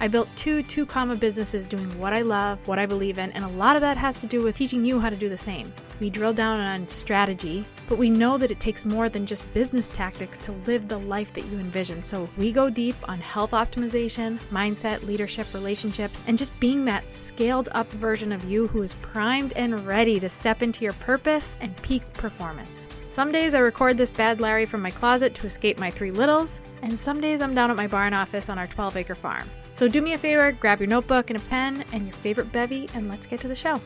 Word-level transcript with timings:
I 0.00 0.08
built 0.08 0.28
two 0.36 0.62
two 0.64 0.84
comma 0.84 1.16
businesses 1.16 1.68
doing 1.68 1.98
what 1.98 2.12
I 2.12 2.22
love, 2.22 2.58
what 2.66 2.78
I 2.78 2.86
believe 2.86 3.18
in, 3.18 3.30
and 3.32 3.44
a 3.44 3.48
lot 3.48 3.76
of 3.76 3.82
that 3.82 3.96
has 3.96 4.20
to 4.20 4.26
do 4.26 4.42
with 4.42 4.56
teaching 4.56 4.84
you 4.84 4.98
how 5.00 5.08
to 5.08 5.16
do 5.16 5.28
the 5.28 5.36
same. 5.36 5.72
We 6.00 6.10
drill 6.10 6.34
down 6.34 6.60
on 6.60 6.88
strategy, 6.88 7.64
but 7.88 7.98
we 7.98 8.10
know 8.10 8.36
that 8.38 8.50
it 8.50 8.58
takes 8.58 8.84
more 8.84 9.08
than 9.08 9.24
just 9.24 9.52
business 9.54 9.88
tactics 9.88 10.38
to 10.38 10.52
live 10.66 10.88
the 10.88 10.98
life 10.98 11.32
that 11.34 11.46
you 11.46 11.58
envision. 11.58 12.02
So 12.02 12.28
we 12.36 12.50
go 12.50 12.68
deep 12.68 12.96
on 13.08 13.20
health 13.20 13.52
optimization, 13.52 14.38
mindset, 14.50 15.06
leadership, 15.06 15.46
relationships, 15.54 16.24
and 16.26 16.36
just 16.36 16.58
being 16.58 16.84
that 16.86 17.10
scaled 17.10 17.68
up 17.72 17.90
version 17.92 18.32
of 18.32 18.44
you 18.44 18.66
who 18.66 18.82
is 18.82 18.94
primed 18.94 19.52
and 19.54 19.86
ready 19.86 20.18
to 20.18 20.28
step 20.28 20.62
into 20.62 20.84
your 20.84 20.94
purpose 20.94 21.56
and 21.60 21.76
peak 21.82 22.02
performance. 22.14 22.88
Some 23.14 23.30
days 23.30 23.54
I 23.54 23.60
record 23.60 23.96
this 23.96 24.10
bad 24.10 24.40
Larry 24.40 24.66
from 24.66 24.82
my 24.82 24.90
closet 24.90 25.36
to 25.36 25.46
escape 25.46 25.78
my 25.78 25.88
three 25.88 26.10
littles, 26.10 26.60
and 26.82 26.98
some 26.98 27.20
days 27.20 27.40
I'm 27.40 27.54
down 27.54 27.70
at 27.70 27.76
my 27.76 27.86
barn 27.86 28.12
office 28.12 28.48
on 28.48 28.58
our 28.58 28.66
12 28.66 28.96
acre 28.96 29.14
farm. 29.14 29.48
So 29.72 29.86
do 29.86 30.02
me 30.02 30.14
a 30.14 30.18
favor, 30.18 30.50
grab 30.50 30.80
your 30.80 30.88
notebook 30.88 31.30
and 31.30 31.36
a 31.36 31.42
pen 31.42 31.84
and 31.92 32.06
your 32.06 32.12
favorite 32.14 32.50
bevy, 32.50 32.88
and 32.92 33.08
let's 33.08 33.28
get 33.28 33.40
to 33.42 33.46
the 33.46 33.54
show. 33.54 33.80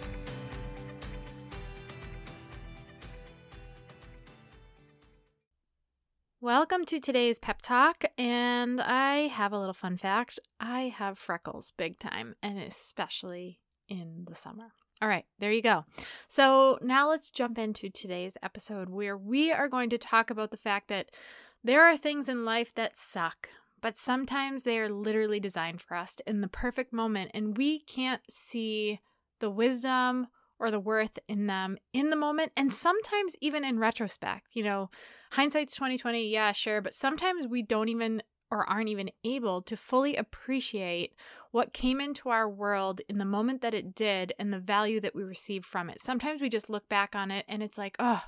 Welcome 6.40 6.86
to 6.86 6.98
today's 6.98 7.38
pep 7.38 7.60
talk, 7.60 8.04
and 8.16 8.80
I 8.80 9.26
have 9.26 9.52
a 9.52 9.58
little 9.58 9.74
fun 9.74 9.98
fact. 9.98 10.38
I 10.58 10.84
have 10.96 11.18
freckles 11.18 11.74
big 11.76 11.98
time, 11.98 12.34
and 12.42 12.58
especially 12.58 13.60
in 13.90 14.24
the 14.26 14.34
summer. 14.34 14.72
All 15.00 15.08
right, 15.08 15.24
there 15.38 15.52
you 15.52 15.62
go. 15.62 15.84
So 16.26 16.78
now 16.82 17.08
let's 17.08 17.30
jump 17.30 17.56
into 17.56 17.88
today's 17.88 18.36
episode 18.42 18.88
where 18.88 19.16
we 19.16 19.52
are 19.52 19.68
going 19.68 19.90
to 19.90 19.98
talk 19.98 20.28
about 20.30 20.50
the 20.50 20.56
fact 20.56 20.88
that 20.88 21.10
there 21.62 21.84
are 21.84 21.96
things 21.96 22.28
in 22.28 22.44
life 22.44 22.74
that 22.74 22.96
suck, 22.96 23.48
but 23.80 23.96
sometimes 23.96 24.64
they 24.64 24.78
are 24.78 24.88
literally 24.88 25.38
designed 25.38 25.80
for 25.80 25.96
us 25.96 26.16
in 26.26 26.40
the 26.40 26.48
perfect 26.48 26.92
moment, 26.92 27.30
and 27.32 27.56
we 27.56 27.80
can't 27.80 28.22
see 28.28 29.00
the 29.38 29.50
wisdom 29.50 30.26
or 30.58 30.72
the 30.72 30.80
worth 30.80 31.18
in 31.28 31.46
them 31.46 31.76
in 31.92 32.10
the 32.10 32.16
moment 32.16 32.50
and 32.56 32.72
sometimes 32.72 33.36
even 33.40 33.64
in 33.64 33.78
retrospect. 33.78 34.48
You 34.54 34.64
know, 34.64 34.90
hindsight's 35.30 35.76
2020, 35.76 36.28
yeah, 36.28 36.50
sure, 36.50 36.80
but 36.80 36.94
sometimes 36.94 37.46
we 37.46 37.62
don't 37.62 37.88
even 37.88 38.22
or 38.50 38.68
aren't 38.68 38.88
even 38.88 39.10
able 39.24 39.62
to 39.62 39.76
fully 39.76 40.16
appreciate 40.16 41.14
what 41.50 41.72
came 41.72 42.00
into 42.00 42.28
our 42.28 42.48
world 42.48 43.00
in 43.08 43.18
the 43.18 43.24
moment 43.24 43.60
that 43.62 43.74
it 43.74 43.94
did 43.94 44.32
and 44.38 44.52
the 44.52 44.58
value 44.58 45.00
that 45.00 45.14
we 45.14 45.22
received 45.22 45.64
from 45.64 45.88
it. 45.90 46.00
Sometimes 46.00 46.40
we 46.40 46.48
just 46.48 46.70
look 46.70 46.88
back 46.88 47.14
on 47.14 47.30
it 47.30 47.44
and 47.48 47.62
it's 47.62 47.78
like, 47.78 47.96
oh, 47.98 48.22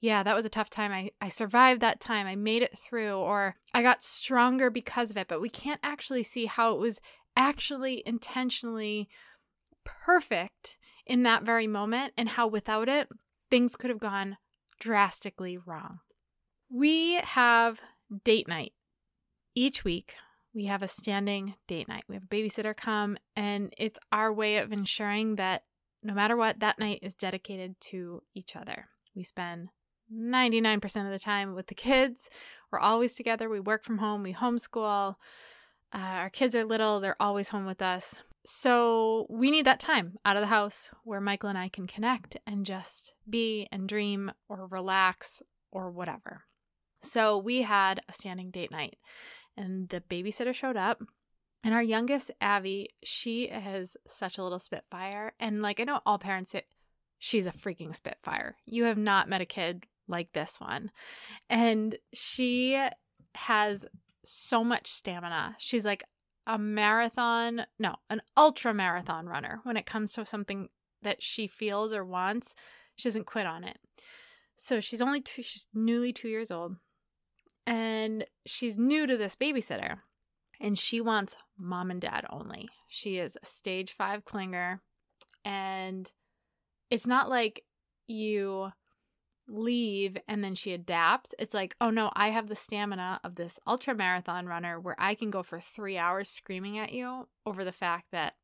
yeah, 0.00 0.24
that 0.24 0.34
was 0.34 0.44
a 0.44 0.50
tough 0.50 0.68
time. 0.68 0.90
I, 0.90 1.10
I 1.20 1.28
survived 1.28 1.80
that 1.80 2.00
time. 2.00 2.26
I 2.26 2.34
made 2.34 2.62
it 2.62 2.76
through, 2.76 3.14
or 3.14 3.54
I 3.72 3.82
got 3.82 4.02
stronger 4.02 4.68
because 4.68 5.12
of 5.12 5.16
it. 5.16 5.28
But 5.28 5.40
we 5.40 5.48
can't 5.48 5.80
actually 5.84 6.24
see 6.24 6.46
how 6.46 6.74
it 6.74 6.80
was 6.80 7.00
actually 7.36 8.02
intentionally 8.04 9.08
perfect 9.84 10.76
in 11.06 11.22
that 11.22 11.44
very 11.44 11.68
moment 11.68 12.14
and 12.18 12.30
how 12.30 12.48
without 12.48 12.88
it, 12.88 13.08
things 13.48 13.76
could 13.76 13.90
have 13.90 14.00
gone 14.00 14.38
drastically 14.80 15.56
wrong. 15.56 16.00
We 16.68 17.14
have 17.14 17.80
date 18.24 18.48
night 18.48 18.72
each 19.54 19.84
week. 19.84 20.14
We 20.54 20.66
have 20.66 20.82
a 20.82 20.88
standing 20.88 21.54
date 21.66 21.88
night. 21.88 22.04
We 22.08 22.14
have 22.14 22.24
a 22.24 22.26
babysitter 22.26 22.76
come, 22.76 23.16
and 23.34 23.72
it's 23.78 23.98
our 24.10 24.32
way 24.32 24.58
of 24.58 24.72
ensuring 24.72 25.36
that 25.36 25.64
no 26.02 26.14
matter 26.14 26.36
what, 26.36 26.60
that 26.60 26.78
night 26.78 26.98
is 27.02 27.14
dedicated 27.14 27.80
to 27.80 28.22
each 28.34 28.56
other. 28.56 28.88
We 29.14 29.22
spend 29.22 29.68
99% 30.12 30.84
of 31.06 31.10
the 31.10 31.18
time 31.18 31.54
with 31.54 31.68
the 31.68 31.74
kids. 31.74 32.28
We're 32.70 32.80
always 32.80 33.14
together. 33.14 33.48
We 33.48 33.60
work 33.60 33.82
from 33.82 33.98
home, 33.98 34.22
we 34.22 34.34
homeschool. 34.34 35.16
Uh, 35.94 35.98
our 35.98 36.30
kids 36.30 36.56
are 36.56 36.64
little, 36.64 37.00
they're 37.00 37.20
always 37.20 37.50
home 37.50 37.66
with 37.66 37.82
us. 37.82 38.18
So 38.44 39.26
we 39.28 39.50
need 39.50 39.66
that 39.66 39.78
time 39.78 40.18
out 40.24 40.36
of 40.36 40.40
the 40.42 40.48
house 40.48 40.90
where 41.04 41.20
Michael 41.20 41.50
and 41.50 41.58
I 41.58 41.68
can 41.68 41.86
connect 41.86 42.36
and 42.46 42.66
just 42.66 43.14
be 43.28 43.68
and 43.70 43.88
dream 43.88 44.32
or 44.48 44.66
relax 44.66 45.42
or 45.70 45.90
whatever. 45.90 46.42
So 47.02 47.38
we 47.38 47.62
had 47.62 48.00
a 48.08 48.12
standing 48.12 48.50
date 48.50 48.70
night 48.70 48.96
and 49.56 49.88
the 49.88 50.00
babysitter 50.00 50.54
showed 50.54 50.76
up. 50.76 51.02
And 51.64 51.74
our 51.74 51.82
youngest, 51.82 52.30
Abby, 52.40 52.88
she 53.04 53.44
is 53.44 53.96
such 54.06 54.36
a 54.36 54.42
little 54.42 54.58
spitfire. 54.58 55.32
And 55.38 55.62
like 55.62 55.78
I 55.78 55.84
know 55.84 56.00
all 56.04 56.18
parents 56.18 56.54
she's 57.18 57.46
a 57.46 57.52
freaking 57.52 57.94
spitfire. 57.94 58.56
You 58.66 58.84
have 58.84 58.98
not 58.98 59.28
met 59.28 59.40
a 59.40 59.46
kid 59.46 59.86
like 60.08 60.32
this 60.32 60.60
one. 60.60 60.90
And 61.48 61.96
she 62.12 62.84
has 63.36 63.86
so 64.24 64.64
much 64.64 64.88
stamina. 64.88 65.56
She's 65.58 65.84
like 65.84 66.02
a 66.48 66.58
marathon, 66.58 67.66
no, 67.78 67.96
an 68.10 68.22
ultra 68.36 68.74
marathon 68.74 69.26
runner 69.26 69.60
when 69.62 69.76
it 69.76 69.86
comes 69.86 70.12
to 70.14 70.26
something 70.26 70.68
that 71.02 71.22
she 71.22 71.46
feels 71.46 71.92
or 71.92 72.04
wants. 72.04 72.56
She 72.96 73.08
doesn't 73.08 73.26
quit 73.26 73.46
on 73.46 73.62
it. 73.62 73.78
So 74.56 74.80
she's 74.80 75.02
only 75.02 75.20
two, 75.20 75.42
she's 75.42 75.66
newly 75.72 76.12
two 76.12 76.28
years 76.28 76.50
old 76.50 76.76
and 77.66 78.24
she's 78.46 78.78
new 78.78 79.06
to 79.06 79.16
this 79.16 79.36
babysitter 79.36 79.98
and 80.60 80.78
she 80.78 81.00
wants 81.00 81.36
mom 81.58 81.90
and 81.90 82.00
dad 82.00 82.24
only. 82.30 82.68
She 82.88 83.18
is 83.18 83.38
a 83.42 83.46
stage 83.46 83.92
five 83.92 84.24
clinger 84.24 84.80
and 85.44 86.10
it's 86.90 87.06
not 87.06 87.28
like 87.28 87.64
you 88.06 88.72
leave 89.48 90.16
and 90.28 90.42
then 90.42 90.54
she 90.54 90.72
adapts. 90.72 91.34
It's 91.38 91.54
like, 91.54 91.74
oh 91.80 91.90
no, 91.90 92.10
I 92.14 92.30
have 92.30 92.48
the 92.48 92.54
stamina 92.54 93.20
of 93.24 93.36
this 93.36 93.58
ultra 93.66 93.94
marathon 93.94 94.46
runner 94.46 94.80
where 94.80 94.96
I 94.98 95.14
can 95.14 95.30
go 95.30 95.42
for 95.42 95.60
three 95.60 95.98
hours 95.98 96.28
screaming 96.28 96.78
at 96.78 96.92
you 96.92 97.28
over 97.44 97.64
the 97.64 97.72
fact 97.72 98.06
that 98.12 98.34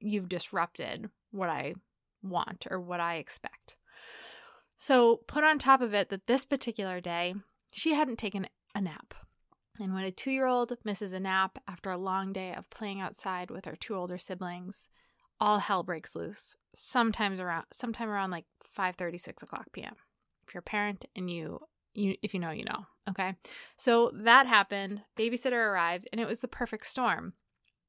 you've 0.00 0.28
disrupted 0.28 1.10
what 1.30 1.48
I 1.48 1.74
want 2.22 2.66
or 2.70 2.80
what 2.80 3.00
I 3.00 3.16
expect. 3.16 3.76
So, 4.78 5.20
put 5.26 5.44
on 5.44 5.58
top 5.58 5.82
of 5.82 5.92
it 5.92 6.08
that 6.08 6.26
this 6.26 6.46
particular 6.46 7.02
day, 7.02 7.34
she 7.70 7.94
hadn't 7.94 8.18
taken 8.18 8.46
a 8.74 8.80
nap. 8.80 9.14
And 9.80 9.94
when 9.94 10.04
a 10.04 10.10
two 10.10 10.30
year 10.30 10.46
old 10.46 10.72
misses 10.84 11.12
a 11.12 11.20
nap 11.20 11.58
after 11.66 11.90
a 11.90 11.98
long 11.98 12.32
day 12.32 12.54
of 12.54 12.68
playing 12.70 13.00
outside 13.00 13.50
with 13.50 13.64
her 13.64 13.76
two 13.76 13.94
older 13.94 14.18
siblings, 14.18 14.88
all 15.40 15.58
hell 15.58 15.82
breaks 15.82 16.14
loose. 16.14 16.56
Sometimes 16.74 17.40
around, 17.40 17.64
sometime 17.72 18.08
around 18.08 18.30
like 18.30 18.44
5 18.62 18.96
6 19.16 19.42
o'clock 19.42 19.66
p.m 19.72 19.96
if 20.50 20.54
you're 20.54 20.60
a 20.60 20.62
parent 20.62 21.04
and 21.14 21.30
you 21.30 21.60
you 21.94 22.16
if 22.22 22.34
you 22.34 22.40
know 22.40 22.50
you 22.50 22.64
know 22.64 22.86
okay? 23.08 23.34
So 23.76 24.10
that 24.14 24.46
happened 24.46 25.02
babysitter 25.16 25.52
arrived 25.52 26.08
and 26.12 26.20
it 26.20 26.28
was 26.28 26.40
the 26.40 26.48
perfect 26.48 26.86
storm. 26.86 27.34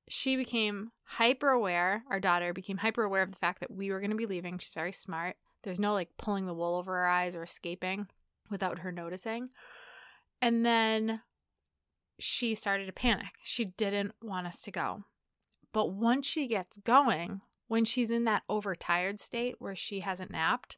She 0.08 0.36
became 0.36 0.92
hyper 1.04 1.50
aware 1.50 2.04
our 2.10 2.20
daughter 2.20 2.54
became 2.54 2.78
hyper 2.78 3.04
aware 3.04 3.24
of 3.24 3.32
the 3.32 3.38
fact 3.38 3.60
that 3.60 3.72
we 3.72 3.92
were 3.92 4.00
going 4.00 4.12
to 4.12 4.16
be 4.18 4.26
leaving. 4.26 4.58
She's 4.60 4.74
very 4.74 4.92
smart. 4.92 5.38
There's 5.64 5.80
no 5.80 5.94
like 5.94 6.10
pulling 6.18 6.46
the 6.46 6.54
wool 6.54 6.76
over 6.76 6.94
her 6.94 7.08
eyes 7.08 7.36
or 7.36 7.44
escaping 7.44 8.08
without 8.52 8.80
her 8.80 8.92
noticing 8.92 9.50
and 10.42 10.66
then 10.66 11.22
she 12.20 12.54
started 12.54 12.86
to 12.86 12.92
panic 12.92 13.34
she 13.44 13.66
didn't 13.66 14.12
want 14.22 14.46
us 14.46 14.62
to 14.62 14.72
go 14.72 15.04
but 15.74 15.92
once 15.92 16.28
she 16.28 16.48
gets 16.48 16.78
going 16.78 17.42
when 17.68 17.86
she's 17.86 18.12
in 18.12 18.26
that 18.26 18.44
overtired 18.50 19.20
state 19.20 19.56
where 19.60 19.76
she 19.76 20.02
hasn't 20.02 20.32
napped 20.32 20.78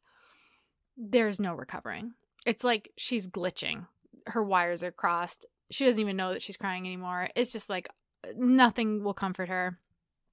there's 0.97 1.39
no 1.39 1.53
recovering. 1.53 2.13
It's 2.45 2.63
like 2.63 2.91
she's 2.97 3.27
glitching. 3.27 3.87
Her 4.27 4.43
wires 4.43 4.83
are 4.83 4.91
crossed. 4.91 5.45
She 5.71 5.85
doesn't 5.85 6.01
even 6.01 6.17
know 6.17 6.33
that 6.33 6.41
she's 6.41 6.57
crying 6.57 6.85
anymore. 6.85 7.29
It's 7.35 7.51
just 7.51 7.69
like 7.69 7.89
uh, 8.27 8.31
nothing 8.37 9.03
will 9.03 9.13
comfort 9.13 9.49
her. 9.49 9.79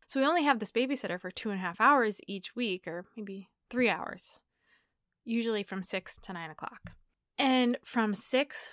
So 0.07 0.21
we 0.21 0.27
only 0.27 0.43
have 0.43 0.59
this 0.59 0.73
babysitter 0.73 1.21
for 1.21 1.31
two 1.31 1.51
and 1.51 1.59
a 1.59 1.63
half 1.63 1.81
hours 1.81 2.21
each 2.27 2.57
week, 2.57 2.87
or 2.87 3.07
maybe 3.17 3.49
three 3.71 3.89
hours, 3.89 4.41
usually 5.25 5.63
from 5.63 5.85
six 5.85 6.19
to 6.23 6.33
nine 6.33 6.51
o'clock. 6.51 6.93
And 7.41 7.79
from 7.83 8.15
six 8.15 8.69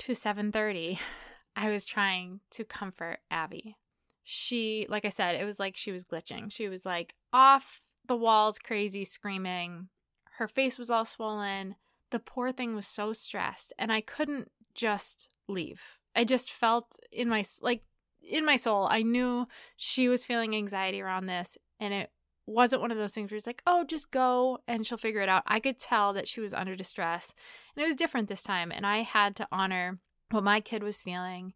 to 0.00 0.14
seven 0.14 0.52
thirty, 0.52 1.00
I 1.56 1.70
was 1.70 1.86
trying 1.86 2.40
to 2.50 2.64
comfort 2.64 3.20
Abby. 3.30 3.76
She, 4.22 4.86
like 4.90 5.06
I 5.06 5.08
said, 5.08 5.40
it 5.40 5.44
was 5.46 5.58
like 5.58 5.74
she 5.74 5.90
was 5.90 6.04
glitching. 6.04 6.52
She 6.52 6.68
was 6.68 6.84
like 6.84 7.14
off 7.32 7.80
the 8.06 8.16
walls, 8.16 8.58
crazy, 8.58 9.04
screaming, 9.04 9.88
Her 10.36 10.46
face 10.46 10.78
was 10.78 10.90
all 10.90 11.06
swollen. 11.06 11.76
The 12.10 12.18
poor 12.18 12.52
thing 12.52 12.74
was 12.74 12.86
so 12.86 13.14
stressed, 13.14 13.72
and 13.78 13.90
I 13.90 14.02
couldn't 14.02 14.50
just 14.74 15.30
leave. 15.48 15.98
I 16.14 16.24
just 16.24 16.52
felt 16.52 16.98
in 17.10 17.28
my 17.28 17.42
like 17.62 17.84
in 18.22 18.44
my 18.44 18.56
soul, 18.56 18.86
I 18.90 19.00
knew 19.00 19.48
she 19.76 20.08
was 20.08 20.24
feeling 20.24 20.54
anxiety 20.54 21.00
around 21.00 21.24
this, 21.24 21.56
and 21.78 21.94
it 21.94 22.10
wasn't 22.50 22.82
one 22.82 22.90
of 22.90 22.98
those 22.98 23.12
things 23.12 23.30
where 23.30 23.38
it's 23.38 23.46
like, 23.46 23.62
oh, 23.66 23.84
just 23.84 24.10
go 24.10 24.58
and 24.66 24.86
she'll 24.86 24.98
figure 24.98 25.20
it 25.20 25.28
out. 25.28 25.42
I 25.46 25.60
could 25.60 25.78
tell 25.78 26.12
that 26.12 26.28
she 26.28 26.40
was 26.40 26.54
under 26.54 26.76
distress, 26.76 27.34
and 27.74 27.82
it 27.82 27.86
was 27.86 27.96
different 27.96 28.28
this 28.28 28.42
time, 28.42 28.72
and 28.72 28.86
I 28.86 29.02
had 29.02 29.36
to 29.36 29.48
honor 29.52 29.98
what 30.30 30.44
my 30.44 30.60
kid 30.60 30.82
was 30.82 31.02
feeling, 31.02 31.52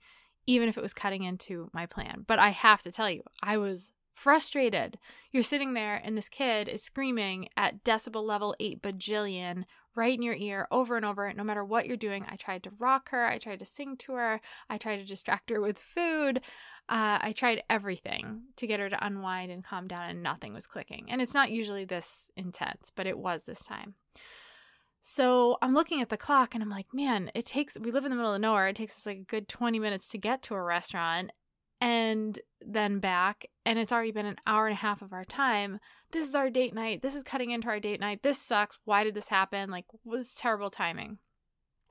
even 0.46 0.68
if 0.68 0.76
it 0.76 0.82
was 0.82 0.94
cutting 0.94 1.22
into 1.22 1.70
my 1.72 1.86
plan. 1.86 2.24
But 2.26 2.38
I 2.38 2.50
have 2.50 2.82
to 2.82 2.92
tell 2.92 3.10
you, 3.10 3.22
I 3.42 3.56
was 3.56 3.92
frustrated. 4.14 4.98
You're 5.32 5.42
sitting 5.42 5.74
there, 5.74 6.00
and 6.02 6.16
this 6.16 6.28
kid 6.28 6.68
is 6.68 6.82
screaming 6.82 7.48
at 7.56 7.84
decibel 7.84 8.24
level 8.24 8.54
8 8.60 8.82
bajillion 8.82 9.64
right 9.94 10.14
in 10.14 10.22
your 10.22 10.34
ear 10.34 10.66
over 10.70 10.96
and 10.96 11.04
over, 11.04 11.32
no 11.32 11.44
matter 11.44 11.64
what 11.64 11.86
you're 11.86 11.96
doing. 11.96 12.24
I 12.28 12.36
tried 12.36 12.62
to 12.64 12.72
rock 12.78 13.10
her, 13.10 13.24
I 13.26 13.38
tried 13.38 13.60
to 13.60 13.64
sing 13.64 13.96
to 13.98 14.14
her, 14.14 14.40
I 14.68 14.78
tried 14.78 14.96
to 14.98 15.04
distract 15.04 15.50
her 15.50 15.60
with 15.60 15.78
food. 15.78 16.40
Uh, 16.86 17.18
I 17.20 17.32
tried 17.32 17.62
everything 17.70 18.42
to 18.56 18.66
get 18.66 18.78
her 18.78 18.90
to 18.90 19.06
unwind 19.06 19.50
and 19.50 19.64
calm 19.64 19.88
down, 19.88 20.10
and 20.10 20.22
nothing 20.22 20.52
was 20.52 20.66
clicking. 20.66 21.06
And 21.08 21.22
it's 21.22 21.32
not 21.32 21.50
usually 21.50 21.86
this 21.86 22.30
intense, 22.36 22.92
but 22.94 23.06
it 23.06 23.18
was 23.18 23.44
this 23.44 23.64
time. 23.64 23.94
So 25.00 25.58
I'm 25.60 25.74
looking 25.74 26.00
at 26.00 26.08
the 26.08 26.16
clock 26.16 26.54
and 26.54 26.62
I'm 26.62 26.70
like, 26.70 26.86
man, 26.94 27.30
it 27.34 27.44
takes, 27.44 27.78
we 27.78 27.90
live 27.90 28.04
in 28.04 28.10
the 28.10 28.16
middle 28.16 28.32
of 28.32 28.40
nowhere. 28.40 28.68
It 28.68 28.76
takes 28.76 28.96
us 28.96 29.06
like 29.06 29.18
a 29.18 29.24
good 29.24 29.48
20 29.48 29.78
minutes 29.78 30.08
to 30.10 30.18
get 30.18 30.42
to 30.44 30.54
a 30.54 30.62
restaurant 30.62 31.30
and 31.84 32.40
then 32.64 32.98
back. 32.98 33.44
And 33.66 33.78
it's 33.78 33.92
already 33.92 34.10
been 34.10 34.24
an 34.24 34.38
hour 34.46 34.66
and 34.66 34.72
a 34.72 34.80
half 34.80 35.02
of 35.02 35.12
our 35.12 35.24
time. 35.24 35.80
This 36.12 36.26
is 36.26 36.34
our 36.34 36.48
date 36.48 36.74
night. 36.74 37.02
This 37.02 37.14
is 37.14 37.22
cutting 37.22 37.50
into 37.50 37.68
our 37.68 37.78
date 37.78 38.00
night. 38.00 38.22
This 38.22 38.40
sucks. 38.40 38.78
Why 38.86 39.04
did 39.04 39.12
this 39.12 39.28
happen? 39.28 39.70
Like, 39.70 39.84
was 40.02 40.34
terrible 40.34 40.70
timing. 40.70 41.18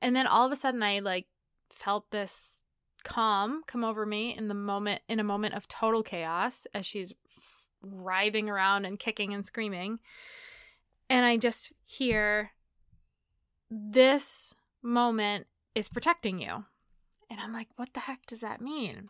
And 0.02 0.16
then 0.16 0.26
all 0.26 0.48
of 0.48 0.52
a 0.52 0.56
sudden, 0.56 0.82
I 0.82 0.98
like 0.98 1.28
felt 1.70 2.10
this 2.10 2.64
calm 3.04 3.62
come 3.68 3.84
over 3.84 4.04
me 4.04 4.36
in 4.36 4.48
the 4.48 4.56
moment, 4.56 5.04
in 5.08 5.20
a 5.20 5.24
moment 5.24 5.54
of 5.54 5.68
total 5.68 6.02
chaos 6.02 6.66
as 6.74 6.88
she's 6.88 7.14
writhing 7.84 8.50
around 8.50 8.86
and 8.86 8.98
kicking 8.98 9.32
and 9.32 9.46
screaming. 9.46 10.00
And 11.08 11.24
I 11.24 11.38
just 11.38 11.72
hear 11.86 12.50
this 13.70 14.56
moment 14.82 15.46
is 15.76 15.88
protecting 15.88 16.40
you. 16.40 16.66
And 17.30 17.40
I'm 17.40 17.54
like, 17.54 17.68
what 17.76 17.90
the 17.94 18.00
heck 18.00 18.26
does 18.26 18.40
that 18.40 18.60
mean? 18.60 19.10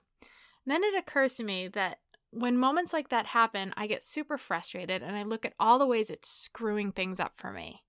Then 0.66 0.84
it 0.84 0.98
occurs 0.98 1.36
to 1.38 1.44
me 1.44 1.68
that 1.70 2.00
when 2.32 2.58
moments 2.58 2.94
like 2.94 3.10
that 3.10 3.28
happen, 3.28 3.74
I 3.78 3.88
get 3.88 4.04
super 4.04 4.38
frustrated 4.38 5.04
and 5.04 5.16
I 5.16 5.24
look 5.24 5.46
at 5.46 5.54
all 5.60 5.78
the 5.78 5.86
ways 5.86 6.10
it's 6.10 6.30
screwing 6.30 6.92
things 6.92 7.20
up 7.20 7.34
for 7.36 7.52
me. 7.52 7.84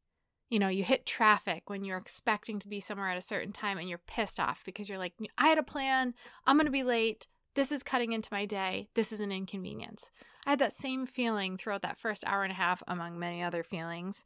You 0.51 0.59
know, 0.59 0.69
you 0.69 0.85
hit 0.85 1.07
traffic 1.07 1.71
when 1.71 1.85
you're 1.85 1.99
expecting 1.99 2.59
to 2.59 2.69
be 2.69 2.79
somewhere 2.79 3.09
at 3.09 3.17
a 3.17 3.23
certain 3.23 3.53
time 3.53 3.79
and 3.79 3.89
you're 3.89 4.01
pissed 4.07 4.39
off 4.39 4.63
because 4.65 4.89
you're 4.89 4.99
like, 4.99 5.15
I 5.39 5.49
had 5.49 5.59
a 5.59 5.63
plan, 5.63 6.15
I'm 6.47 6.57
going 6.57 6.67
to 6.67 6.71
be 6.71 6.83
late, 6.83 7.27
this 7.55 7.73
is 7.73 7.83
cutting 7.83 8.13
into 8.13 8.29
my 8.31 8.45
day, 8.45 8.89
this 8.95 9.13
is 9.13 9.21
an 9.21 9.33
inconvenience. 9.33 10.11
I 10.47 10.51
had 10.51 10.59
that 10.59 10.73
same 10.73 11.07
feeling 11.07 11.57
throughout 11.57 11.83
that 11.83 11.99
first 11.99 12.25
hour 12.27 12.43
and 12.43 12.53
a 12.53 12.57
half, 12.57 12.83
among 12.87 13.19
many 13.19 13.43
other 13.43 13.63
feelings, 13.63 14.25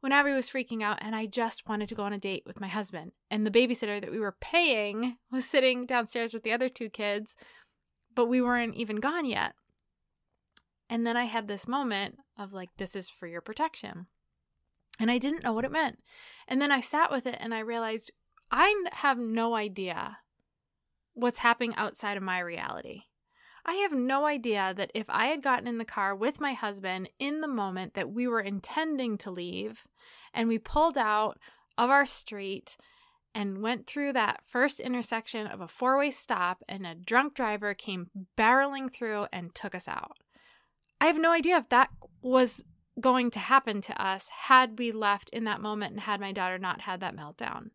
when 0.00 0.12
Abby 0.12 0.32
was 0.32 0.48
freaking 0.48 0.82
out 0.82 0.98
and 1.00 1.14
I 1.14 1.26
just 1.26 1.68
wanted 1.68 1.88
to 1.90 1.94
go 1.94 2.04
on 2.04 2.12
a 2.12 2.18
date 2.18 2.44
with 2.46 2.60
my 2.60 2.68
husband. 2.68 3.12
And 3.30 3.46
the 3.46 3.50
babysitter 3.50 4.00
that 4.00 4.10
we 4.10 4.20
were 4.20 4.36
paying 4.40 5.18
was 5.30 5.44
sitting 5.44 5.84
downstairs 5.84 6.32
with 6.32 6.42
the 6.42 6.52
other 6.52 6.68
two 6.68 6.88
kids, 6.88 7.36
but 8.18 8.26
we 8.26 8.42
weren't 8.42 8.74
even 8.74 8.96
gone 8.96 9.24
yet. 9.24 9.52
And 10.90 11.06
then 11.06 11.16
I 11.16 11.26
had 11.26 11.46
this 11.46 11.68
moment 11.68 12.16
of 12.36 12.52
like, 12.52 12.70
this 12.76 12.96
is 12.96 13.08
for 13.08 13.28
your 13.28 13.40
protection. 13.40 14.06
And 14.98 15.08
I 15.08 15.18
didn't 15.18 15.44
know 15.44 15.52
what 15.52 15.64
it 15.64 15.70
meant. 15.70 16.00
And 16.48 16.60
then 16.60 16.72
I 16.72 16.80
sat 16.80 17.12
with 17.12 17.26
it 17.26 17.36
and 17.38 17.54
I 17.54 17.60
realized 17.60 18.10
I 18.50 18.74
have 18.90 19.18
no 19.18 19.54
idea 19.54 20.18
what's 21.14 21.38
happening 21.38 21.76
outside 21.76 22.16
of 22.16 22.24
my 22.24 22.40
reality. 22.40 23.02
I 23.64 23.74
have 23.74 23.92
no 23.92 24.26
idea 24.26 24.74
that 24.76 24.90
if 24.96 25.06
I 25.08 25.26
had 25.26 25.40
gotten 25.40 25.68
in 25.68 25.78
the 25.78 25.84
car 25.84 26.12
with 26.12 26.40
my 26.40 26.54
husband 26.54 27.10
in 27.20 27.40
the 27.40 27.46
moment 27.46 27.94
that 27.94 28.10
we 28.10 28.26
were 28.26 28.40
intending 28.40 29.16
to 29.18 29.30
leave 29.30 29.84
and 30.34 30.48
we 30.48 30.58
pulled 30.58 30.98
out 30.98 31.38
of 31.76 31.88
our 31.88 32.04
street 32.04 32.76
and 33.34 33.62
went 33.62 33.86
through 33.86 34.12
that 34.14 34.40
first 34.44 34.80
intersection 34.80 35.46
of 35.46 35.60
a 35.60 35.68
four 35.68 35.98
way 35.98 36.10
stop 36.10 36.62
and 36.68 36.86
a 36.86 36.94
drunk 36.94 37.34
driver 37.34 37.74
came 37.74 38.10
barreling 38.36 38.92
through 38.92 39.26
and 39.32 39.54
took 39.54 39.74
us 39.74 39.88
out. 39.88 40.18
I 41.00 41.06
have 41.06 41.18
no 41.18 41.32
idea 41.32 41.56
if 41.56 41.68
that 41.68 41.90
was 42.22 42.64
going 43.00 43.30
to 43.30 43.38
happen 43.38 43.80
to 43.82 44.02
us 44.02 44.28
had 44.30 44.78
we 44.78 44.90
left 44.90 45.30
in 45.30 45.44
that 45.44 45.60
moment 45.60 45.92
and 45.92 46.00
had 46.00 46.20
my 46.20 46.32
daughter 46.32 46.58
not 46.58 46.82
had 46.82 47.00
that 47.00 47.16
meltdown. 47.16 47.70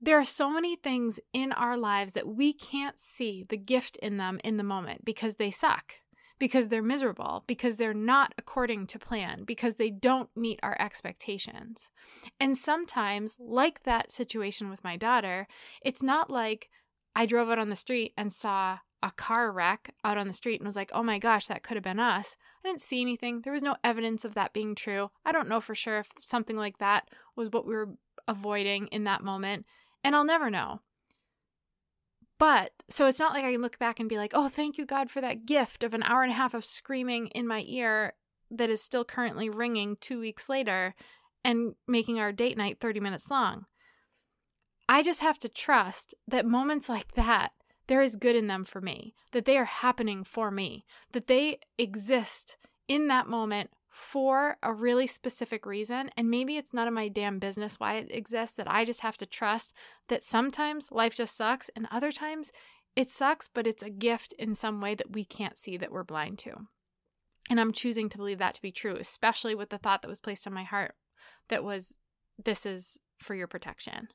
There 0.00 0.18
are 0.18 0.24
so 0.24 0.50
many 0.50 0.74
things 0.74 1.20
in 1.32 1.52
our 1.52 1.76
lives 1.76 2.14
that 2.14 2.26
we 2.26 2.52
can't 2.52 2.98
see 2.98 3.44
the 3.48 3.56
gift 3.56 3.96
in 3.98 4.16
them 4.16 4.40
in 4.42 4.56
the 4.56 4.64
moment 4.64 5.04
because 5.04 5.36
they 5.36 5.52
suck, 5.52 5.94
because 6.42 6.66
they're 6.66 6.82
miserable, 6.82 7.44
because 7.46 7.76
they're 7.76 7.94
not 7.94 8.34
according 8.36 8.84
to 8.84 8.98
plan, 8.98 9.44
because 9.44 9.76
they 9.76 9.90
don't 9.90 10.28
meet 10.34 10.58
our 10.60 10.76
expectations. 10.80 11.92
And 12.40 12.58
sometimes, 12.58 13.36
like 13.38 13.84
that 13.84 14.10
situation 14.10 14.68
with 14.68 14.82
my 14.82 14.96
daughter, 14.96 15.46
it's 15.84 16.02
not 16.02 16.30
like 16.30 16.68
I 17.14 17.26
drove 17.26 17.48
out 17.48 17.60
on 17.60 17.68
the 17.68 17.76
street 17.76 18.12
and 18.18 18.32
saw 18.32 18.78
a 19.04 19.12
car 19.12 19.52
wreck 19.52 19.94
out 20.02 20.18
on 20.18 20.26
the 20.26 20.32
street 20.32 20.58
and 20.58 20.66
was 20.66 20.74
like, 20.74 20.90
oh 20.92 21.04
my 21.04 21.20
gosh, 21.20 21.46
that 21.46 21.62
could 21.62 21.76
have 21.76 21.84
been 21.84 22.00
us. 22.00 22.36
I 22.64 22.68
didn't 22.68 22.80
see 22.80 23.00
anything. 23.00 23.42
There 23.42 23.52
was 23.52 23.62
no 23.62 23.76
evidence 23.84 24.24
of 24.24 24.34
that 24.34 24.52
being 24.52 24.74
true. 24.74 25.12
I 25.24 25.30
don't 25.30 25.48
know 25.48 25.60
for 25.60 25.76
sure 25.76 26.00
if 26.00 26.08
something 26.22 26.56
like 26.56 26.78
that 26.78 27.08
was 27.36 27.50
what 27.50 27.68
we 27.68 27.74
were 27.76 27.90
avoiding 28.26 28.88
in 28.88 29.04
that 29.04 29.22
moment 29.22 29.64
and 30.02 30.16
I'll 30.16 30.24
never 30.24 30.50
know. 30.50 30.80
But 32.42 32.72
so 32.88 33.06
it's 33.06 33.20
not 33.20 33.34
like 33.34 33.44
I 33.44 33.52
can 33.52 33.62
look 33.62 33.78
back 33.78 34.00
and 34.00 34.08
be 34.08 34.16
like, 34.16 34.32
oh, 34.34 34.48
thank 34.48 34.76
you, 34.76 34.84
God, 34.84 35.12
for 35.12 35.20
that 35.20 35.46
gift 35.46 35.84
of 35.84 35.94
an 35.94 36.02
hour 36.02 36.24
and 36.24 36.32
a 36.32 36.34
half 36.34 36.54
of 36.54 36.64
screaming 36.64 37.28
in 37.28 37.46
my 37.46 37.62
ear 37.68 38.14
that 38.50 38.68
is 38.68 38.82
still 38.82 39.04
currently 39.04 39.48
ringing 39.48 39.96
two 40.00 40.18
weeks 40.18 40.48
later 40.48 40.96
and 41.44 41.76
making 41.86 42.18
our 42.18 42.32
date 42.32 42.58
night 42.58 42.80
30 42.80 42.98
minutes 42.98 43.30
long. 43.30 43.66
I 44.88 45.04
just 45.04 45.20
have 45.20 45.38
to 45.38 45.48
trust 45.48 46.16
that 46.26 46.44
moments 46.44 46.88
like 46.88 47.12
that, 47.12 47.52
there 47.86 48.02
is 48.02 48.16
good 48.16 48.34
in 48.34 48.48
them 48.48 48.64
for 48.64 48.80
me, 48.80 49.14
that 49.30 49.44
they 49.44 49.56
are 49.56 49.64
happening 49.64 50.24
for 50.24 50.50
me, 50.50 50.84
that 51.12 51.28
they 51.28 51.60
exist 51.78 52.56
in 52.88 53.06
that 53.06 53.28
moment 53.28 53.70
for 53.92 54.56
a 54.62 54.72
really 54.72 55.06
specific 55.06 55.66
reason. 55.66 56.10
And 56.16 56.30
maybe 56.30 56.56
it's 56.56 56.72
none 56.72 56.88
of 56.88 56.94
my 56.94 57.08
damn 57.08 57.38
business 57.38 57.78
why 57.78 57.96
it 57.96 58.08
exists, 58.10 58.56
that 58.56 58.70
I 58.70 58.86
just 58.86 59.00
have 59.00 59.18
to 59.18 59.26
trust 59.26 59.74
that 60.08 60.24
sometimes 60.24 60.90
life 60.90 61.14
just 61.14 61.36
sucks 61.36 61.70
and 61.76 61.86
other 61.90 62.10
times 62.10 62.52
it 62.96 63.10
sucks, 63.10 63.48
but 63.48 63.66
it's 63.66 63.82
a 63.82 63.90
gift 63.90 64.34
in 64.38 64.54
some 64.54 64.80
way 64.80 64.94
that 64.94 65.12
we 65.12 65.24
can't 65.24 65.58
see 65.58 65.76
that 65.76 65.92
we're 65.92 66.04
blind 66.04 66.38
to. 66.40 66.52
And 67.50 67.60
I'm 67.60 67.72
choosing 67.72 68.08
to 68.08 68.16
believe 68.16 68.38
that 68.38 68.54
to 68.54 68.62
be 68.62 68.72
true, 68.72 68.96
especially 68.98 69.54
with 69.54 69.68
the 69.68 69.78
thought 69.78 70.00
that 70.02 70.08
was 70.08 70.20
placed 70.20 70.46
on 70.46 70.54
my 70.54 70.64
heart 70.64 70.94
that 71.48 71.62
was, 71.62 71.96
this 72.42 72.64
is 72.64 72.98
for 73.18 73.34
your 73.34 73.46
protection. 73.46 74.08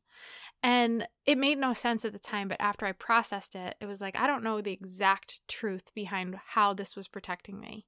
And 0.63 1.07
it 1.25 1.37
made 1.37 1.59
no 1.59 1.73
sense 1.73 2.03
at 2.03 2.13
the 2.13 2.19
time, 2.19 2.47
but 2.47 2.59
after 2.59 2.87
I 2.87 2.93
processed 2.93 3.55
it, 3.55 3.75
it 3.79 3.85
was 3.85 4.01
like, 4.01 4.17
I 4.17 4.25
don't 4.25 4.43
know 4.43 4.59
the 4.59 4.73
exact 4.73 5.41
truth 5.47 5.93
behind 5.93 6.35
how 6.53 6.73
this 6.73 6.95
was 6.95 7.07
protecting 7.07 7.59
me. 7.59 7.85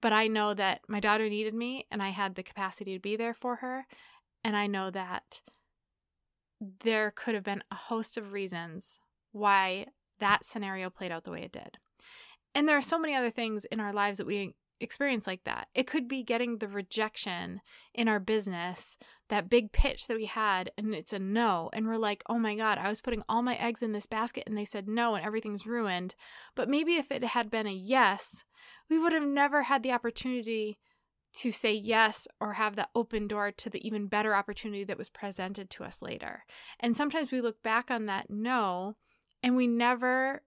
But 0.00 0.12
I 0.12 0.26
know 0.26 0.54
that 0.54 0.82
my 0.88 1.00
daughter 1.00 1.28
needed 1.28 1.54
me 1.54 1.86
and 1.90 2.02
I 2.02 2.10
had 2.10 2.34
the 2.34 2.42
capacity 2.42 2.94
to 2.94 3.00
be 3.00 3.16
there 3.16 3.34
for 3.34 3.56
her. 3.56 3.86
And 4.44 4.56
I 4.56 4.66
know 4.66 4.90
that 4.90 5.42
there 6.60 7.10
could 7.10 7.34
have 7.34 7.44
been 7.44 7.62
a 7.70 7.74
host 7.74 8.16
of 8.16 8.32
reasons 8.32 9.00
why 9.32 9.86
that 10.18 10.44
scenario 10.44 10.90
played 10.90 11.12
out 11.12 11.24
the 11.24 11.30
way 11.30 11.42
it 11.42 11.52
did. 11.52 11.78
And 12.54 12.68
there 12.68 12.76
are 12.76 12.82
so 12.82 12.98
many 12.98 13.14
other 13.14 13.30
things 13.30 13.64
in 13.66 13.80
our 13.80 13.92
lives 13.92 14.18
that 14.18 14.26
we 14.26 14.54
experience 14.80 15.26
like 15.26 15.44
that. 15.44 15.68
It 15.74 15.86
could 15.86 16.08
be 16.08 16.22
getting 16.22 16.58
the 16.58 16.68
rejection 16.68 17.60
in 17.94 18.08
our 18.08 18.20
business, 18.20 18.96
that 19.28 19.48
big 19.48 19.72
pitch 19.72 20.06
that 20.06 20.16
we 20.16 20.26
had, 20.26 20.70
and 20.76 20.94
it's 20.94 21.12
a 21.12 21.18
no. 21.18 21.70
And 21.72 21.86
we're 21.86 21.96
like, 21.96 22.22
oh 22.28 22.38
my 22.38 22.54
God, 22.54 22.78
I 22.78 22.88
was 22.88 23.00
putting 23.00 23.22
all 23.28 23.42
my 23.42 23.56
eggs 23.56 23.82
in 23.82 23.92
this 23.92 24.06
basket 24.06 24.44
and 24.46 24.56
they 24.56 24.64
said 24.64 24.88
no 24.88 25.14
and 25.14 25.24
everything's 25.24 25.66
ruined. 25.66 26.14
But 26.54 26.68
maybe 26.68 26.96
if 26.96 27.10
it 27.10 27.22
had 27.22 27.50
been 27.50 27.66
a 27.66 27.72
yes, 27.72 28.44
we 28.88 28.98
would 28.98 29.12
have 29.12 29.26
never 29.26 29.62
had 29.62 29.82
the 29.82 29.92
opportunity 29.92 30.78
to 31.34 31.50
say 31.50 31.72
yes 31.72 32.26
or 32.40 32.54
have 32.54 32.76
that 32.76 32.88
open 32.94 33.28
door 33.28 33.52
to 33.52 33.68
the 33.68 33.86
even 33.86 34.06
better 34.06 34.34
opportunity 34.34 34.84
that 34.84 34.96
was 34.98 35.10
presented 35.10 35.68
to 35.68 35.84
us 35.84 36.00
later. 36.00 36.44
And 36.80 36.96
sometimes 36.96 37.30
we 37.30 37.40
look 37.40 37.62
back 37.62 37.90
on 37.90 38.06
that 38.06 38.30
no 38.30 38.96
and 39.42 39.54
we 39.54 39.66
never 39.66 40.42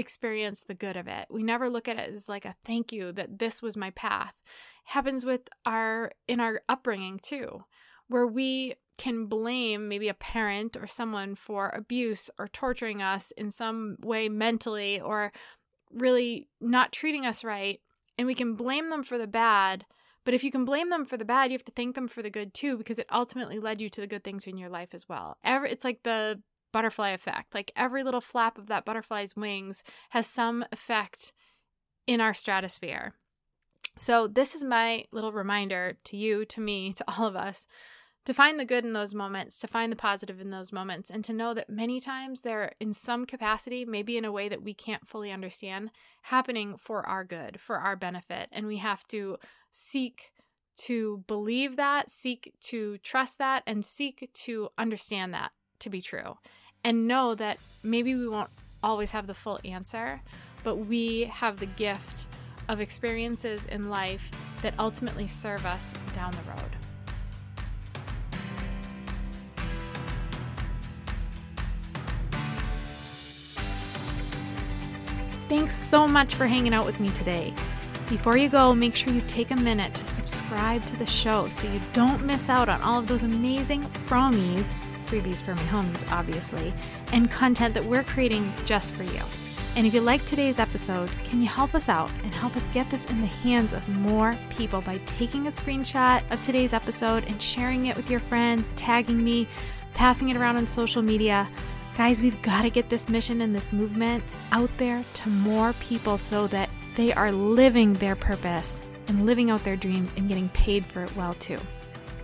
experience 0.00 0.64
the 0.64 0.74
good 0.74 0.96
of 0.96 1.06
it. 1.06 1.28
We 1.30 1.44
never 1.44 1.70
look 1.70 1.86
at 1.86 1.98
it 1.98 2.12
as 2.12 2.28
like 2.28 2.44
a 2.44 2.56
thank 2.64 2.92
you 2.92 3.12
that 3.12 3.38
this 3.38 3.62
was 3.62 3.76
my 3.76 3.90
path. 3.90 4.34
It 4.44 4.90
happens 4.92 5.24
with 5.24 5.42
our 5.64 6.10
in 6.26 6.40
our 6.40 6.62
upbringing 6.68 7.20
too, 7.22 7.64
where 8.08 8.26
we 8.26 8.74
can 8.98 9.26
blame 9.26 9.88
maybe 9.88 10.08
a 10.08 10.14
parent 10.14 10.76
or 10.76 10.86
someone 10.86 11.34
for 11.34 11.70
abuse 11.70 12.28
or 12.38 12.48
torturing 12.48 13.00
us 13.00 13.30
in 13.36 13.50
some 13.50 13.96
way 14.00 14.28
mentally 14.28 15.00
or 15.00 15.32
really 15.92 16.48
not 16.60 16.92
treating 16.92 17.24
us 17.24 17.44
right 17.44 17.80
and 18.18 18.26
we 18.26 18.34
can 18.34 18.54
blame 18.54 18.90
them 18.90 19.02
for 19.02 19.16
the 19.16 19.26
bad, 19.26 19.86
But 20.24 20.34
if 20.34 20.44
you 20.44 20.50
can 20.50 20.64
blame 20.64 20.90
them 20.90 21.06
for 21.06 21.16
the 21.16 21.24
bad, 21.24 21.50
you 21.50 21.56
have 21.56 21.64
to 21.64 21.72
thank 21.72 21.94
them 21.94 22.08
for 22.08 22.22
the 22.22 22.30
good 22.30 22.52
too, 22.52 22.76
because 22.76 22.98
it 22.98 23.06
ultimately 23.10 23.58
led 23.58 23.80
you 23.80 23.88
to 23.90 24.00
the 24.00 24.06
good 24.06 24.24
things 24.24 24.46
in 24.46 24.58
your 24.58 24.68
life 24.68 24.90
as 24.92 25.08
well. 25.08 25.38
Every, 25.42 25.70
it's 25.70 25.84
like 25.84 26.02
the 26.02 26.40
butterfly 26.72 27.10
effect. 27.10 27.54
Like 27.54 27.72
every 27.76 28.02
little 28.02 28.20
flap 28.20 28.58
of 28.58 28.66
that 28.66 28.84
butterfly's 28.84 29.36
wings 29.36 29.82
has 30.10 30.26
some 30.26 30.64
effect 30.72 31.32
in 32.06 32.20
our 32.20 32.34
stratosphere. 32.34 33.14
So, 33.98 34.26
this 34.26 34.54
is 34.54 34.64
my 34.64 35.04
little 35.12 35.32
reminder 35.32 35.98
to 36.04 36.16
you, 36.16 36.44
to 36.46 36.60
me, 36.60 36.92
to 36.94 37.04
all 37.06 37.26
of 37.26 37.36
us 37.36 37.66
to 38.26 38.34
find 38.34 38.60
the 38.60 38.64
good 38.64 38.84
in 38.84 38.92
those 38.92 39.14
moments, 39.14 39.58
to 39.58 39.66
find 39.66 39.90
the 39.90 39.96
positive 39.96 40.40
in 40.40 40.50
those 40.50 40.72
moments, 40.72 41.10
and 41.10 41.24
to 41.24 41.32
know 41.32 41.54
that 41.54 41.70
many 41.70 42.00
times 42.00 42.42
they're 42.42 42.72
in 42.78 42.92
some 42.92 43.24
capacity, 43.24 43.84
maybe 43.84 44.16
in 44.16 44.24
a 44.24 44.32
way 44.32 44.48
that 44.48 44.62
we 44.62 44.74
can't 44.74 45.06
fully 45.06 45.32
understand, 45.32 45.90
happening 46.22 46.76
for 46.76 47.06
our 47.06 47.24
good, 47.24 47.58
for 47.58 47.78
our 47.78 47.96
benefit. 47.96 48.48
And 48.52 48.66
we 48.66 48.76
have 48.76 49.06
to 49.08 49.38
seek 49.72 50.32
to 50.76 51.24
believe 51.26 51.76
that, 51.76 52.10
seek 52.10 52.54
to 52.60 52.98
trust 52.98 53.38
that, 53.38 53.62
and 53.66 53.84
seek 53.84 54.30
to 54.32 54.68
understand 54.76 55.32
that 55.34 55.52
to 55.80 55.90
be 55.90 56.02
true. 56.02 56.36
And 56.84 57.06
know 57.06 57.34
that 57.34 57.58
maybe 57.82 58.14
we 58.14 58.28
won't 58.28 58.50
always 58.82 59.10
have 59.10 59.26
the 59.26 59.34
full 59.34 59.60
answer, 59.64 60.20
but 60.64 60.76
we 60.76 61.24
have 61.24 61.58
the 61.58 61.66
gift 61.66 62.26
of 62.68 62.80
experiences 62.80 63.66
in 63.66 63.90
life 63.90 64.30
that 64.62 64.74
ultimately 64.78 65.26
serve 65.26 65.66
us 65.66 65.92
down 66.14 66.32
the 66.32 66.50
road. 66.50 66.76
Thanks 75.48 75.74
so 75.74 76.06
much 76.06 76.36
for 76.36 76.46
hanging 76.46 76.72
out 76.72 76.86
with 76.86 77.00
me 77.00 77.08
today. 77.08 77.52
Before 78.08 78.36
you 78.36 78.48
go, 78.48 78.72
make 78.72 78.94
sure 78.94 79.12
you 79.12 79.20
take 79.22 79.50
a 79.50 79.56
minute 79.56 79.94
to 79.94 80.04
subscribe 80.04 80.84
to 80.86 80.96
the 80.96 81.06
show 81.06 81.48
so 81.48 81.66
you 81.66 81.80
don't 81.92 82.24
miss 82.24 82.48
out 82.48 82.68
on 82.68 82.80
all 82.82 83.00
of 83.00 83.08
those 83.08 83.24
amazing 83.24 83.82
fromies, 83.82 84.74
freebies 85.10 85.42
for 85.42 85.54
my 85.54 85.62
homies, 85.62 86.10
obviously, 86.12 86.72
and 87.12 87.30
content 87.30 87.74
that 87.74 87.84
we're 87.84 88.04
creating 88.04 88.52
just 88.64 88.94
for 88.94 89.02
you. 89.02 89.22
And 89.76 89.86
if 89.86 89.94
you 89.94 90.00
like 90.00 90.24
today's 90.24 90.58
episode, 90.58 91.10
can 91.24 91.40
you 91.40 91.48
help 91.48 91.74
us 91.74 91.88
out 91.88 92.10
and 92.24 92.34
help 92.34 92.56
us 92.56 92.66
get 92.68 92.90
this 92.90 93.08
in 93.10 93.20
the 93.20 93.26
hands 93.26 93.72
of 93.72 93.88
more 93.88 94.36
people 94.50 94.80
by 94.80 94.98
taking 95.06 95.46
a 95.46 95.50
screenshot 95.50 96.22
of 96.30 96.42
today's 96.42 96.72
episode 96.72 97.24
and 97.28 97.40
sharing 97.40 97.86
it 97.86 97.96
with 97.96 98.10
your 98.10 98.20
friends, 98.20 98.72
tagging 98.76 99.22
me, 99.22 99.46
passing 99.94 100.28
it 100.28 100.36
around 100.36 100.56
on 100.56 100.66
social 100.66 101.02
media? 101.02 101.48
Guys, 101.96 102.20
we've 102.20 102.40
got 102.42 102.62
to 102.62 102.70
get 102.70 102.88
this 102.88 103.08
mission 103.08 103.40
and 103.40 103.54
this 103.54 103.72
movement 103.72 104.24
out 104.52 104.70
there 104.76 105.04
to 105.14 105.28
more 105.28 105.72
people 105.74 106.18
so 106.18 106.46
that 106.48 106.70
they 106.96 107.12
are 107.12 107.30
living 107.30 107.92
their 107.94 108.16
purpose 108.16 108.80
and 109.08 109.26
living 109.26 109.50
out 109.50 109.62
their 109.64 109.76
dreams 109.76 110.12
and 110.16 110.28
getting 110.28 110.48
paid 110.50 110.84
for 110.84 111.04
it 111.04 111.16
well 111.16 111.34
too. 111.34 111.58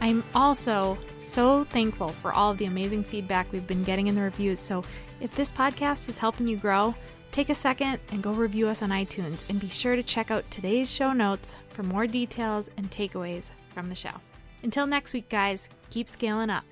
I'm 0.01 0.23
also 0.35 0.99
so 1.19 1.65
thankful 1.65 2.09
for 2.09 2.33
all 2.33 2.51
of 2.51 2.59
the 2.59 2.67
amazing 2.67 3.05
feedback 3.05 3.51
we've 3.53 3.67
been 3.67 3.83
getting 3.83 4.07
in 4.07 4.15
the 4.15 4.23
reviews. 4.23 4.61
So, 4.61 4.83
if 5.21 5.35
this 5.35 5.51
podcast 5.51 6.09
is 6.09 6.19
helping 6.19 6.47
you 6.47 6.57
grow, 6.57 6.95
take 7.33 7.49
a 7.49 7.55
second 7.55 7.99
and 8.11 8.23
go 8.23 8.33
review 8.33 8.69
us 8.69 8.83
on 8.83 8.91
iTunes 8.91 9.39
and 9.49 9.59
be 9.61 9.69
sure 9.69 9.97
to 9.97 10.03
check 10.03 10.31
out 10.31 10.51
today's 10.51 10.91
show 10.91 11.13
notes 11.13 11.57
for 11.71 11.83
more 11.83 12.07
details 12.07 12.71
and 12.77 12.91
takeaways 12.91 13.51
from 13.69 13.89
the 13.89 13.95
show. 13.95 14.13
Until 14.63 14.87
next 14.87 15.13
week, 15.13 15.29
guys, 15.29 15.69
keep 15.91 16.09
scaling 16.09 16.51
up. 16.51 16.65